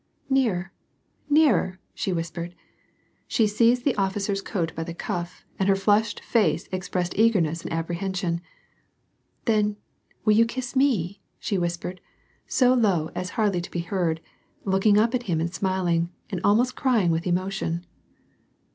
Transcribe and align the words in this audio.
"Nearer, 0.31 0.73
nearer," 1.29 1.79
she 1.93 2.11
whispered. 2.11 2.55
She 3.27 3.45
seized 3.45 3.85
the 3.85 3.93
oflicer's 3.99 4.41
coat 4.41 4.73
by 4.73 4.83
the 4.83 4.95
cuff, 4.95 5.45
and 5.59 5.69
her 5.69 5.75
flushed 5.75 6.21
face 6.21 6.67
expressed 6.71 7.13
eagerness 7.19 7.61
and 7.61 7.71
apprehension. 7.71 8.41
"Then, 9.45 9.77
will 10.25 10.33
you 10.33 10.45
kiss 10.47 10.75
me?" 10.75 11.21
she 11.37 11.59
whispered, 11.59 12.01
so 12.47 12.73
low 12.73 13.11
as 13.13 13.29
hardly 13.37 13.61
to 13.61 13.69
be 13.69 13.81
heard, 13.81 14.21
looking 14.65 14.97
up 14.97 15.13
at 15.13 15.21
him 15.29 15.39
and 15.39 15.53
smiling, 15.53 16.09
and 16.31 16.41
almost 16.43 16.75
crying 16.75 17.11
with 17.11 17.27
emotion. 17.27 17.85